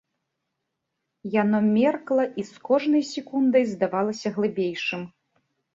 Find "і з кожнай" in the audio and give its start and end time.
2.39-3.07